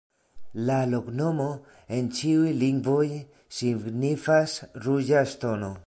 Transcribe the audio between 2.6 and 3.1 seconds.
lingvoj